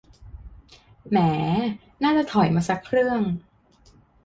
[1.09, 1.17] แหม
[2.03, 3.21] น่าจะถอยมาสักเครื่อง